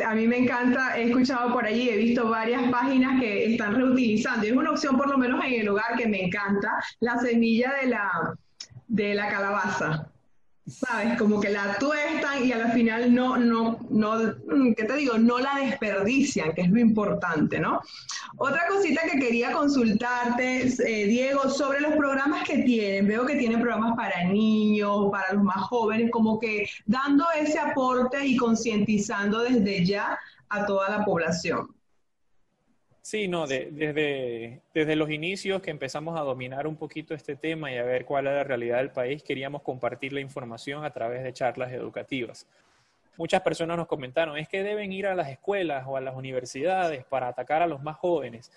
A 0.06 0.14
mí 0.14 0.28
me 0.28 0.38
encanta, 0.38 0.96
he 0.96 1.08
escuchado 1.08 1.52
por 1.52 1.66
allí, 1.66 1.90
he 1.90 1.96
visto 1.96 2.28
varias 2.28 2.70
páginas 2.70 3.20
que 3.20 3.52
están 3.52 3.74
reutilizando. 3.74 4.46
Es 4.46 4.52
una 4.52 4.70
opción, 4.70 4.96
por 4.96 5.10
lo 5.10 5.18
menos 5.18 5.44
en 5.44 5.60
el 5.60 5.68
hogar, 5.68 5.96
que 5.98 6.06
me 6.06 6.22
encanta, 6.22 6.70
la 7.00 7.18
semilla 7.18 7.72
de 7.82 7.88
la, 7.88 8.36
de 8.86 9.14
la 9.16 9.28
calabaza. 9.28 10.13
¿Sabes? 10.66 11.18
Como 11.18 11.40
que 11.40 11.50
la 11.50 11.78
tuestan 11.78 12.44
y 12.44 12.52
al 12.52 12.72
final 12.72 13.14
no, 13.14 13.36
no, 13.36 13.78
no, 13.90 14.14
mm, 14.46 14.72
¿qué 14.74 14.84
te 14.84 14.96
digo? 14.96 15.18
No 15.18 15.38
la 15.38 15.56
desperdician, 15.58 16.52
que 16.54 16.62
es 16.62 16.70
lo 16.70 16.80
importante, 16.80 17.58
¿no? 17.58 17.80
Otra 18.36 18.66
cosita 18.68 19.02
que 19.10 19.18
quería 19.18 19.52
consultarte, 19.52 20.66
eh, 20.66 21.06
Diego, 21.06 21.48
sobre 21.48 21.80
los 21.80 21.94
programas 21.94 22.44
que 22.44 22.58
tienen. 22.58 23.06
Veo 23.06 23.26
que 23.26 23.36
tienen 23.36 23.60
programas 23.60 23.96
para 23.96 24.24
niños, 24.24 25.10
para 25.10 25.34
los 25.34 25.42
más 25.42 25.62
jóvenes, 25.62 26.10
como 26.10 26.38
que 26.38 26.68
dando 26.86 27.26
ese 27.38 27.58
aporte 27.58 28.24
y 28.24 28.36
concientizando 28.36 29.40
desde 29.40 29.84
ya 29.84 30.18
a 30.48 30.66
toda 30.66 30.88
la 30.88 31.04
población. 31.04 31.73
Sí, 33.04 33.28
no, 33.28 33.46
desde, 33.46 34.62
desde 34.72 34.96
los 34.96 35.10
inicios 35.10 35.60
que 35.60 35.70
empezamos 35.70 36.18
a 36.18 36.22
dominar 36.22 36.66
un 36.66 36.76
poquito 36.76 37.12
este 37.12 37.36
tema 37.36 37.70
y 37.70 37.76
a 37.76 37.82
ver 37.82 38.06
cuál 38.06 38.26
era 38.26 38.36
la 38.36 38.44
realidad 38.44 38.78
del 38.78 38.92
país, 38.92 39.22
queríamos 39.22 39.60
compartir 39.60 40.14
la 40.14 40.22
información 40.22 40.86
a 40.86 40.90
través 40.90 41.22
de 41.22 41.34
charlas 41.34 41.70
educativas. 41.72 42.46
Muchas 43.18 43.42
personas 43.42 43.76
nos 43.76 43.88
comentaron, 43.88 44.38
es 44.38 44.48
que 44.48 44.62
deben 44.62 44.90
ir 44.90 45.06
a 45.06 45.14
las 45.14 45.28
escuelas 45.28 45.84
o 45.86 45.98
a 45.98 46.00
las 46.00 46.16
universidades 46.16 47.04
para 47.04 47.28
atacar 47.28 47.60
a 47.60 47.66
los 47.66 47.82
más 47.82 47.98
jóvenes. 47.98 48.50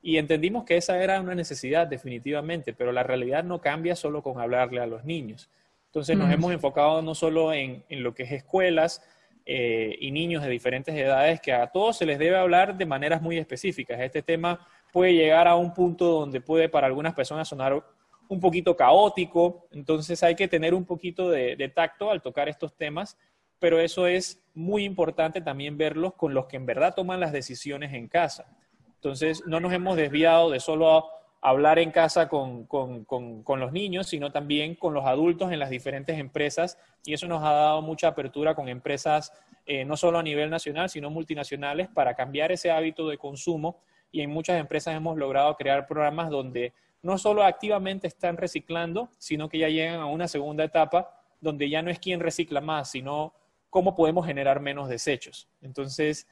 Y 0.00 0.16
entendimos 0.16 0.64
que 0.64 0.78
esa 0.78 0.96
era 1.04 1.20
una 1.20 1.34
necesidad 1.34 1.86
definitivamente, 1.86 2.72
pero 2.72 2.92
la 2.92 3.02
realidad 3.02 3.44
no 3.44 3.60
cambia 3.60 3.94
solo 3.94 4.22
con 4.22 4.40
hablarle 4.40 4.80
a 4.80 4.86
los 4.86 5.04
niños. 5.04 5.50
Entonces 5.88 6.16
nos 6.16 6.32
hemos 6.32 6.50
enfocado 6.50 7.02
no 7.02 7.14
solo 7.14 7.52
en, 7.52 7.84
en 7.90 8.02
lo 8.02 8.14
que 8.14 8.22
es 8.22 8.32
escuelas, 8.32 9.02
eh, 9.44 9.96
y 10.00 10.10
niños 10.10 10.42
de 10.42 10.50
diferentes 10.50 10.94
edades 10.94 11.40
que 11.40 11.52
a 11.52 11.66
todos 11.66 11.96
se 11.96 12.06
les 12.06 12.18
debe 12.18 12.36
hablar 12.36 12.76
de 12.76 12.86
maneras 12.86 13.22
muy 13.22 13.38
específicas. 13.38 14.00
Este 14.00 14.22
tema 14.22 14.66
puede 14.92 15.14
llegar 15.14 15.48
a 15.48 15.56
un 15.56 15.72
punto 15.74 16.06
donde 16.06 16.40
puede 16.40 16.68
para 16.68 16.86
algunas 16.86 17.14
personas 17.14 17.48
sonar 17.48 17.84
un 18.28 18.40
poquito 18.40 18.76
caótico, 18.76 19.66
entonces 19.72 20.22
hay 20.22 20.34
que 20.34 20.48
tener 20.48 20.74
un 20.74 20.84
poquito 20.84 21.30
de, 21.30 21.56
de 21.56 21.68
tacto 21.68 22.10
al 22.10 22.22
tocar 22.22 22.48
estos 22.48 22.74
temas, 22.76 23.18
pero 23.58 23.78
eso 23.78 24.06
es 24.06 24.42
muy 24.54 24.84
importante 24.84 25.40
también 25.40 25.76
verlos 25.76 26.14
con 26.14 26.34
los 26.34 26.46
que 26.46 26.56
en 26.56 26.66
verdad 26.66 26.94
toman 26.94 27.20
las 27.20 27.32
decisiones 27.32 27.92
en 27.92 28.08
casa. 28.08 28.46
Entonces, 28.94 29.42
no 29.46 29.58
nos 29.58 29.72
hemos 29.72 29.96
desviado 29.96 30.50
de 30.50 30.60
solo 30.60 31.08
hablar 31.42 31.80
en 31.80 31.90
casa 31.90 32.28
con, 32.28 32.68
los 32.68 33.72
niños, 33.72 34.06
sino 34.06 34.30
también 34.30 34.76
con 34.76 34.94
los 34.94 35.04
adultos 35.04 35.50
en 35.50 35.58
las 35.58 35.70
diferentes 35.70 36.16
empresas 36.18 36.78
y 37.04 37.12
eso 37.12 37.26
nos 37.26 37.42
ha 37.42 37.50
dado 37.52 37.82
mucha 37.82 38.08
apertura 38.08 38.54
con 38.54 38.68
empresas 38.68 39.32
eh, 39.66 39.84
no 39.84 39.96
solo 39.96 40.20
a 40.20 40.22
nivel 40.22 40.50
nacional, 40.50 40.88
sino 40.88 41.10
multinacionales 41.10 41.88
para 41.88 42.14
cambiar 42.14 42.52
ese 42.52 42.70
hábito 42.70 43.08
de 43.08 43.18
consumo 43.18 43.80
y 44.12 44.20
en 44.20 44.30
muchas 44.30 44.60
empresas 44.60 44.94
hemos 44.94 45.18
logrado 45.18 45.56
crear 45.56 45.86
programas 45.86 46.30
donde 46.30 46.72
no 47.02 47.18
solo 47.18 47.42
activamente 47.42 48.06
están 48.06 48.36
reciclando, 48.36 49.10
sino 49.18 49.48
que 49.48 49.58
ya 49.58 49.68
llegan 49.68 49.98
a 49.98 50.06
una 50.06 50.28
segunda 50.28 50.62
etapa 50.62 51.10
donde 51.40 51.68
ya 51.68 51.82
no 51.82 51.90
es 51.90 51.98
quién 51.98 52.20
recicla 52.20 52.60
más, 52.60 52.92
sino 52.92 53.34
cómo 53.68 53.96
podemos 53.96 54.26
generar 54.26 54.60
menos 54.60 54.88
desechos. 54.88 55.48
Entonces, 55.60 56.28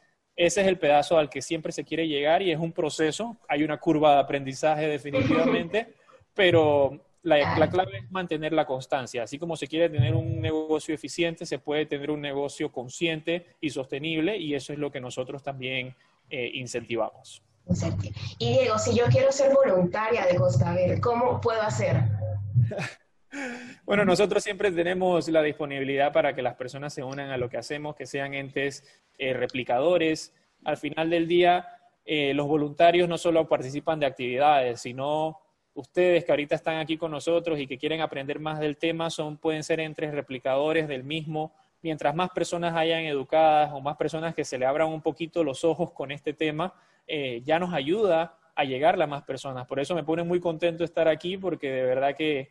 ese 0.46 0.62
es 0.62 0.68
el 0.68 0.78
pedazo 0.78 1.18
al 1.18 1.28
que 1.28 1.42
siempre 1.42 1.70
se 1.70 1.84
quiere 1.84 2.08
llegar 2.08 2.40
y 2.40 2.50
es 2.50 2.58
un 2.58 2.72
proceso. 2.72 3.36
Hay 3.46 3.62
una 3.62 3.78
curva 3.78 4.14
de 4.14 4.20
aprendizaje 4.20 4.86
definitivamente, 4.88 5.92
pero 6.34 6.98
la, 7.22 7.68
clave 7.68 7.98
es 7.98 8.10
mantener 8.10 8.54
la 8.54 8.64
constancia. 8.64 9.24
Así 9.24 9.38
como 9.38 9.54
se 9.54 9.66
quiere 9.66 9.90
tener 9.90 10.14
un 10.14 10.40
negocio 10.40 10.94
eficiente, 10.94 11.44
se 11.44 11.58
puede 11.58 11.84
tener 11.84 12.10
un 12.10 12.22
negocio 12.22 12.72
consciente 12.72 13.48
y 13.60 13.68
sostenible 13.68 14.38
y 14.38 14.54
eso 14.54 14.72
es 14.72 14.78
lo 14.78 14.90
que 14.90 14.98
nosotros 14.98 15.42
también 15.42 15.94
eh, 16.30 16.50
incentivamos. 16.54 17.42
Y 18.38 18.52
Diego, 18.52 18.78
si 18.78 18.96
yo 18.96 19.04
quiero 19.10 19.30
ser 19.32 19.52
voluntaria 19.52 20.24
de 20.24 20.36
Costa 20.36 20.72
Verde, 20.72 21.02
¿cómo 21.02 21.38
puedo 21.38 21.60
hacer? 21.60 22.00
Bueno, 23.84 24.04
nosotros 24.04 24.42
siempre 24.42 24.70
tenemos 24.70 25.28
la 25.28 25.42
disponibilidad 25.42 26.12
para 26.12 26.34
que 26.34 26.42
las 26.42 26.54
personas 26.54 26.92
se 26.92 27.02
unan 27.02 27.30
a 27.30 27.36
lo 27.36 27.48
que 27.48 27.56
hacemos, 27.56 27.96
que 27.96 28.06
sean 28.06 28.34
entes 28.34 28.84
eh, 29.18 29.32
replicadores. 29.32 30.34
Al 30.64 30.76
final 30.76 31.10
del 31.10 31.26
día, 31.26 31.66
eh, 32.04 32.34
los 32.34 32.46
voluntarios 32.46 33.08
no 33.08 33.18
solo 33.18 33.48
participan 33.48 34.00
de 34.00 34.06
actividades, 34.06 34.80
sino 34.80 35.38
ustedes 35.74 36.24
que 36.24 36.32
ahorita 36.32 36.54
están 36.54 36.78
aquí 36.78 36.96
con 36.96 37.10
nosotros 37.10 37.58
y 37.58 37.66
que 37.66 37.78
quieren 37.78 38.00
aprender 38.00 38.40
más 38.40 38.58
del 38.58 38.76
tema, 38.76 39.10
son, 39.10 39.38
pueden 39.38 39.62
ser 39.62 39.80
entes 39.80 40.12
replicadores 40.12 40.88
del 40.88 41.04
mismo. 41.04 41.54
Mientras 41.82 42.14
más 42.14 42.30
personas 42.30 42.76
hayan 42.76 43.04
educadas 43.04 43.70
o 43.72 43.80
más 43.80 43.96
personas 43.96 44.34
que 44.34 44.44
se 44.44 44.58
le 44.58 44.66
abran 44.66 44.88
un 44.88 45.00
poquito 45.00 45.42
los 45.44 45.64
ojos 45.64 45.92
con 45.92 46.10
este 46.10 46.34
tema, 46.34 46.74
eh, 47.06 47.40
ya 47.44 47.58
nos 47.58 47.72
ayuda 47.72 48.38
a 48.54 48.64
llegar 48.64 49.00
a 49.00 49.06
más 49.06 49.22
personas. 49.22 49.66
Por 49.66 49.80
eso 49.80 49.94
me 49.94 50.04
pone 50.04 50.22
muy 50.22 50.40
contento 50.40 50.84
estar 50.84 51.08
aquí, 51.08 51.38
porque 51.38 51.70
de 51.70 51.82
verdad 51.84 52.14
que 52.14 52.50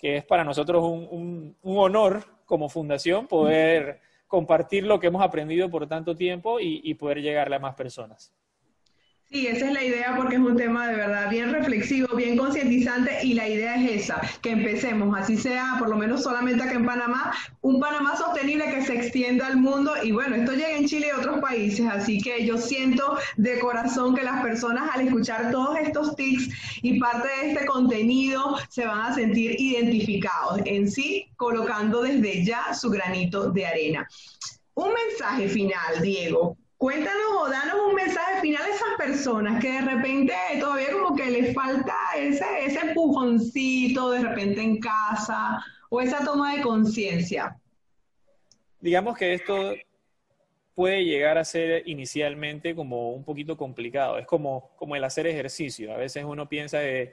que 0.00 0.16
es 0.16 0.24
para 0.24 0.44
nosotros 0.44 0.82
un, 0.82 1.56
honor 1.62 2.24
como 2.46 2.68
fundación 2.68 3.26
poder 3.26 4.00
compartir 4.26 4.84
lo 4.84 4.98
que 4.98 5.08
hemos 5.08 5.22
aprendido 5.22 5.68
por 5.68 5.86
tanto 5.86 6.16
tiempo 6.16 6.58
y, 6.58 6.80
y 6.82 6.94
poder 6.94 7.20
llegarle 7.20 7.56
a 7.56 7.60
más 7.60 7.74
personas. 7.74 8.32
Sí, 9.32 9.46
esa 9.46 9.68
es 9.68 9.72
la 9.72 9.84
idea 9.84 10.16
porque 10.16 10.34
es 10.34 10.40
un 10.40 10.56
tema 10.56 10.88
de 10.88 10.96
verdad 10.96 11.30
bien 11.30 11.52
reflexivo, 11.52 12.16
bien 12.16 12.36
concientizante 12.36 13.24
y 13.24 13.34
la 13.34 13.48
idea 13.48 13.76
es 13.76 14.02
esa, 14.02 14.20
que 14.42 14.50
empecemos, 14.50 15.16
así 15.16 15.36
sea 15.36 15.76
por 15.78 15.88
lo 15.88 15.96
menos 15.96 16.24
solamente 16.24 16.64
acá 16.64 16.72
en 16.74 16.84
Panamá, 16.84 17.32
un 17.60 17.78
Panamá 17.78 18.16
sostenible 18.16 18.64
que 18.74 18.82
se 18.82 18.96
extienda 18.96 19.46
al 19.46 19.58
mundo 19.58 19.92
y 20.02 20.10
bueno, 20.10 20.34
esto 20.34 20.50
llega 20.50 20.72
en 20.72 20.88
Chile 20.88 21.10
y 21.14 21.16
otros 21.16 21.38
países, 21.38 21.86
así 21.88 22.20
que 22.20 22.44
yo 22.44 22.58
siento 22.58 23.18
de 23.36 23.60
corazón 23.60 24.16
que 24.16 24.24
las 24.24 24.42
personas 24.42 24.90
al 24.92 25.02
escuchar 25.06 25.52
todos 25.52 25.78
estos 25.78 26.16
tics 26.16 26.48
y 26.82 26.98
parte 26.98 27.28
de 27.28 27.52
este 27.52 27.66
contenido 27.66 28.56
se 28.68 28.84
van 28.84 29.12
a 29.12 29.14
sentir 29.14 29.54
identificados 29.60 30.60
en 30.64 30.90
sí, 30.90 31.28
colocando 31.36 32.02
desde 32.02 32.44
ya 32.44 32.74
su 32.74 32.90
granito 32.90 33.52
de 33.52 33.64
arena. 33.64 34.08
Un 34.74 34.90
mensaje 34.92 35.48
final, 35.48 36.02
Diego, 36.02 36.56
Cuéntanos 36.80 37.32
o 37.38 37.50
danos 37.50 37.74
un 37.90 37.94
mensaje 37.94 38.40
final 38.40 38.62
a 38.62 38.74
esas 38.74 38.96
personas 38.96 39.60
que 39.60 39.70
de 39.70 39.82
repente 39.82 40.32
todavía 40.58 40.90
como 40.92 41.14
que 41.14 41.26
les 41.26 41.54
falta 41.54 41.94
ese, 42.16 42.42
ese 42.64 42.78
empujoncito 42.80 44.12
de 44.12 44.20
repente 44.20 44.62
en 44.62 44.80
casa 44.80 45.62
o 45.90 46.00
esa 46.00 46.24
toma 46.24 46.56
de 46.56 46.62
conciencia. 46.62 47.54
Digamos 48.80 49.18
que 49.18 49.34
esto 49.34 49.74
puede 50.74 51.04
llegar 51.04 51.36
a 51.36 51.44
ser 51.44 51.86
inicialmente 51.86 52.74
como 52.74 53.12
un 53.12 53.24
poquito 53.24 53.58
complicado. 53.58 54.16
Es 54.16 54.26
como, 54.26 54.70
como 54.76 54.96
el 54.96 55.04
hacer 55.04 55.26
ejercicio. 55.26 55.92
A 55.92 55.98
veces 55.98 56.24
uno 56.24 56.48
piensa 56.48 56.78
de, 56.78 57.12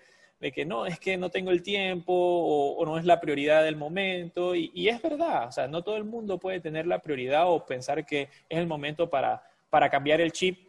que 0.56 0.64
no, 0.64 0.86
es 0.86 0.98
que 0.98 1.18
no 1.18 1.30
tengo 1.30 1.52
el 1.52 1.62
tiempo 1.62 2.14
o, 2.14 2.86
no 2.86 2.98
es 2.98 3.04
la 3.04 3.20
prioridad 3.20 3.66
del 3.66 3.76
momento. 3.76 4.56
Y, 4.56 4.72
y, 4.74 4.88
es 4.88 5.02
verdad, 5.02 5.50
o 5.50 5.52
sea, 5.52 5.68
no 5.68 5.84
todo 5.84 5.98
el 5.98 6.06
mundo 6.06 6.38
puede 6.38 6.62
tener 6.62 6.88
la 6.88 7.00
prioridad 7.00 7.52
o 7.52 7.66
pensar 7.66 8.06
que 8.06 8.30
es 8.48 8.58
el 8.58 8.68
momento 8.68 9.10
para 9.10 9.44
para 9.70 9.90
cambiar 9.90 10.22
el 10.22 10.32
chip, 10.32 10.68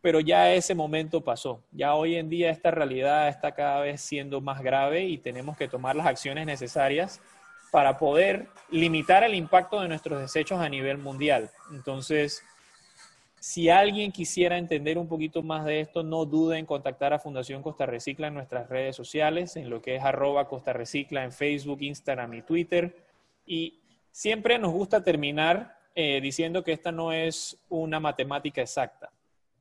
pero 0.00 0.20
ya 0.20 0.52
ese 0.52 0.74
momento 0.74 1.22
pasó. 1.22 1.62
Ya 1.72 1.94
hoy 1.94 2.16
en 2.16 2.28
día 2.28 2.50
esta 2.50 2.70
realidad 2.70 3.28
está 3.28 3.52
cada 3.52 3.80
vez 3.80 4.00
siendo 4.00 4.40
más 4.40 4.62
grave 4.62 5.04
y 5.04 5.18
tenemos 5.18 5.56
que 5.56 5.68
tomar 5.68 5.94
las 5.96 6.06
acciones 6.06 6.46
necesarias 6.46 7.20
para 7.70 7.98
poder 7.98 8.48
limitar 8.70 9.22
el 9.22 9.34
impacto 9.34 9.80
de 9.80 9.88
nuestros 9.88 10.20
desechos 10.20 10.60
a 10.60 10.68
nivel 10.68 10.98
mundial. 10.98 11.50
Entonces, 11.72 12.42
si 13.38 13.70
alguien 13.70 14.12
quisiera 14.12 14.58
entender 14.58 14.98
un 14.98 15.08
poquito 15.08 15.42
más 15.42 15.64
de 15.64 15.80
esto, 15.80 16.02
no 16.02 16.24
dude 16.24 16.58
en 16.58 16.66
contactar 16.66 17.12
a 17.12 17.18
Fundación 17.18 17.62
Costa 17.62 17.86
Recicla 17.86 18.26
en 18.26 18.34
nuestras 18.34 18.68
redes 18.68 18.96
sociales, 18.96 19.56
en 19.56 19.70
lo 19.70 19.80
que 19.80 19.96
es 19.96 20.04
arroba 20.04 20.48
Costa 20.48 20.72
Recicla 20.72 21.24
en 21.24 21.32
Facebook, 21.32 21.80
Instagram 21.80 22.34
y 22.34 22.42
Twitter. 22.42 22.96
Y 23.46 23.80
siempre 24.10 24.58
nos 24.58 24.72
gusta 24.72 25.02
terminar 25.02 25.79
eh, 25.94 26.20
diciendo 26.20 26.62
que 26.62 26.72
esta 26.72 26.92
no 26.92 27.12
es 27.12 27.58
una 27.68 28.00
matemática 28.00 28.60
exacta. 28.60 29.12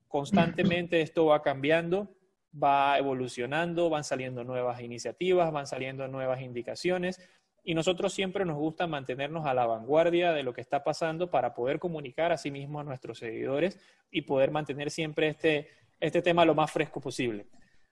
Constantemente 0.08 1.02
esto 1.02 1.26
va 1.26 1.42
cambiando, 1.42 2.08
va 2.52 2.98
evolucionando, 2.98 3.90
van 3.90 4.04
saliendo 4.04 4.44
nuevas 4.44 4.82
iniciativas, 4.82 5.52
van 5.52 5.68
saliendo 5.68 6.08
nuevas 6.08 6.42
indicaciones 6.42 7.20
y 7.64 7.74
nosotros 7.74 8.14
siempre 8.14 8.46
nos 8.46 8.58
gusta 8.58 8.88
mantenernos 8.88 9.46
a 9.46 9.54
la 9.54 9.66
vanguardia 9.66 10.32
de 10.32 10.44
lo 10.44 10.54
que 10.54 10.62
está 10.62 10.84
pasando 10.84 11.30
para 11.30 11.54
poder 11.54 11.80
comunicar 11.80 12.32
a 12.32 12.38
sí 12.38 12.52
mismo 12.52 12.80
a 12.80 12.84
nuestros 12.84 13.20
seguidores 13.20 13.80
y 14.12 14.22
poder 14.22 14.52
mantener 14.52 14.90
siempre 14.90 15.28
este, 15.28 15.68
este 16.00 16.22
tema 16.22 16.46
lo 16.46 16.56
más 16.56 16.72
fresco 16.72 17.00
posible. 17.00 17.46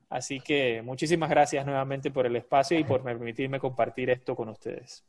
Así 0.09 0.39
que 0.39 0.81
muchísimas 0.83 1.29
gracias 1.29 1.65
nuevamente 1.65 2.11
por 2.11 2.25
el 2.25 2.35
espacio 2.35 2.79
y 2.79 2.83
por 2.83 3.03
permitirme 3.03 3.59
compartir 3.59 4.09
esto 4.09 4.35
con 4.35 4.49
ustedes. 4.49 5.03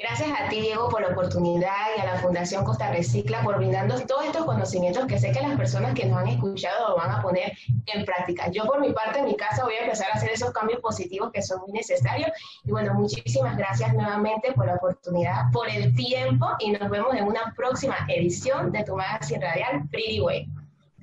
Gracias 0.00 0.30
a 0.30 0.48
ti, 0.48 0.62
Diego, 0.62 0.88
por 0.88 1.02
la 1.02 1.08
oportunidad 1.08 1.74
y 1.94 2.00
a 2.00 2.06
la 2.06 2.18
Fundación 2.20 2.64
Costa 2.64 2.90
Recicla 2.90 3.42
por 3.42 3.58
brindarnos 3.58 4.06
todos 4.06 4.24
estos 4.24 4.46
conocimientos 4.46 5.04
que 5.04 5.18
sé 5.18 5.30
que 5.30 5.42
las 5.42 5.58
personas 5.58 5.92
que 5.92 6.06
nos 6.06 6.16
han 6.16 6.28
escuchado 6.28 6.88
lo 6.88 6.96
van 6.96 7.10
a 7.10 7.20
poner 7.20 7.52
en 7.84 8.06
práctica. 8.06 8.50
Yo, 8.50 8.64
por 8.64 8.80
mi 8.80 8.94
parte, 8.94 9.18
en 9.18 9.26
mi 9.26 9.36
casa, 9.36 9.62
voy 9.62 9.74
a 9.74 9.82
empezar 9.84 10.08
a 10.10 10.14
hacer 10.14 10.30
esos 10.30 10.52
cambios 10.52 10.80
positivos 10.80 11.30
que 11.32 11.42
son 11.42 11.60
muy 11.60 11.72
necesarios. 11.72 12.30
Y 12.64 12.70
bueno, 12.70 12.94
muchísimas 12.94 13.58
gracias 13.58 13.92
nuevamente 13.92 14.54
por 14.54 14.64
la 14.64 14.76
oportunidad, 14.76 15.50
por 15.52 15.68
el 15.68 15.94
tiempo 15.94 16.48
y 16.60 16.70
nos 16.70 16.88
vemos 16.88 17.14
en 17.14 17.24
una 17.24 17.52
próxima 17.54 17.96
edición 18.08 18.72
de 18.72 18.82
Tu 18.84 18.96
Magazine 18.96 19.44
Radial 19.44 19.86
Pretty 19.90 20.20
Way. 20.22 20.48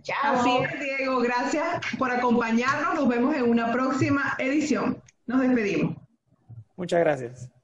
Chao. 0.01 0.39
Así 0.39 0.57
es, 0.57 0.79
Diego. 0.79 1.19
Gracias 1.19 1.81
por 1.99 2.09
acompañarnos. 2.09 2.95
Nos 2.95 3.07
vemos 3.07 3.35
en 3.35 3.47
una 3.47 3.71
próxima 3.71 4.33
edición. 4.39 5.03
Nos 5.27 5.41
despedimos. 5.41 5.95
Muchas 6.75 6.99
gracias. 6.99 7.56